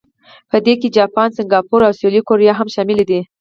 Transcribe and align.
په 0.49 0.57
دې 0.65 0.73
کې 0.81 0.87
جاپان، 0.97 1.29
سنګاپور 1.37 1.81
او 1.87 1.93
سویلي 1.99 2.21
کوریا 2.27 2.53
هم 2.57 2.67
شامل 2.75 2.99
دي. 3.09 3.19